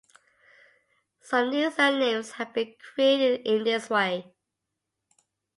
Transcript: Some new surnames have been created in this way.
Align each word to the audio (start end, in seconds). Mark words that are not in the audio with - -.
Some 1.19 1.51
new 1.51 1.69
surnames 1.69 2.31
have 2.31 2.55
been 2.55 2.73
created 2.95 3.41
in 3.45 3.63
this 3.63 3.87
way. 3.87 4.33